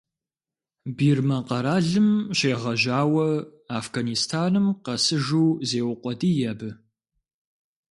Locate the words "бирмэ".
0.95-1.37